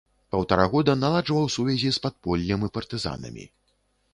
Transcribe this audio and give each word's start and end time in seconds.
Паўтара 0.35 0.63
года 0.71 0.95
наладжваў 1.01 1.45
сувязі 1.55 1.91
з 1.99 2.03
падполлем 2.07 2.67
і 2.69 2.71
партызанамі. 2.79 3.45